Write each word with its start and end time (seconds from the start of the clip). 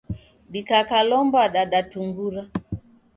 Dikakalomba 0.51 1.41
dadatungura. 1.55 2.41